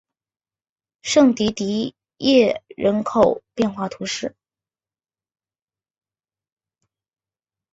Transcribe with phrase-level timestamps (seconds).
[1.03, 4.35] 圣迪迪耶人口变化图示